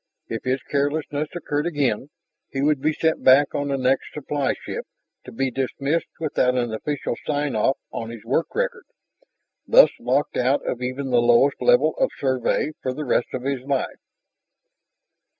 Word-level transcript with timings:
If 0.29 0.45
his 0.45 0.63
carelessness 0.63 1.27
occurred 1.35 1.67
again, 1.67 2.09
he 2.49 2.63
would 2.63 2.81
be 2.81 2.91
sent 2.91 3.23
back 3.23 3.53
on 3.53 3.67
the 3.67 3.77
next 3.77 4.13
supply 4.13 4.55
ship, 4.59 4.87
to 5.25 5.31
be 5.31 5.51
dismissed 5.51 6.07
without 6.19 6.55
an 6.55 6.73
official 6.73 7.15
sign 7.23 7.55
off 7.55 7.77
on 7.91 8.09
his 8.09 8.25
work 8.25 8.55
record, 8.55 8.85
thus 9.67 9.91
locked 9.99 10.37
out 10.37 10.65
of 10.67 10.81
even 10.81 11.11
the 11.11 11.21
lowest 11.21 11.61
level 11.61 11.95
of 11.99 12.09
Survey 12.17 12.71
for 12.81 12.95
the 12.95 13.05
rest 13.05 13.27
of 13.35 13.43
his 13.43 13.61
life. 13.61 13.99